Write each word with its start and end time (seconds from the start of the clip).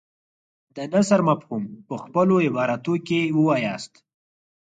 د 0.75 0.77
نثر 0.93 1.19
مفهوم 1.29 1.63
په 1.87 1.95
خپلو 2.03 2.35
عباراتو 2.45 2.93
کې 3.07 3.19
ووایاست. 3.37 3.93